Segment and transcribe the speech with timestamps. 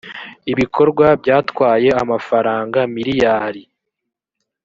[0.51, 3.61] ibikorwa byatwaye amafaranga miliyari